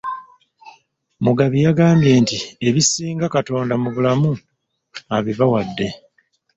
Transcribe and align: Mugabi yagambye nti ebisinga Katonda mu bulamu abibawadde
Mugabi 1.25 1.57
yagambye 1.65 2.11
nti 2.23 2.37
ebisinga 2.67 3.25
Katonda 3.35 3.73
mu 3.81 3.89
bulamu 3.95 4.31
abibawadde 5.17 5.87